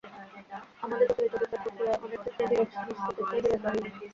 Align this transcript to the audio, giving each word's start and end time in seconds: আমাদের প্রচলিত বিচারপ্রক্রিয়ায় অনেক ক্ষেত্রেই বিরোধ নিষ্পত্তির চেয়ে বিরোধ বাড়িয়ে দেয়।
আমাদের 0.83 1.07
প্রচলিত 1.09 1.33
বিচারপ্রক্রিয়ায় 1.43 1.99
অনেক 2.05 2.19
ক্ষেত্রেই 2.23 2.47
বিরোধ 2.51 2.87
নিষ্পত্তির 2.87 3.25
চেয়ে 3.29 3.43
বিরোধ 3.43 3.61
বাড়িয়ে 3.63 3.83
দেয়। 3.85 4.07